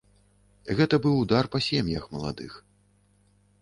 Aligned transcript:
Гэта 0.79 0.95
быў 1.03 1.15
удар 1.25 1.51
па 1.57 1.63
сем'ях 1.69 2.03
маладых. 2.17 2.61